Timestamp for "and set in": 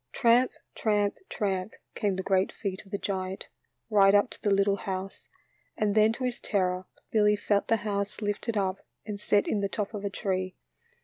9.05-9.59